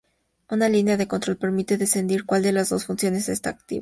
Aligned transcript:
Una 0.49 0.67
línea 0.67 0.97
de 0.97 1.07
control 1.07 1.37
permite 1.37 1.77
discernir 1.77 2.25
cuál 2.25 2.41
de 2.41 2.51
las 2.53 2.69
dos 2.69 2.85
funciones 2.87 3.29
está 3.29 3.51
activa. 3.51 3.67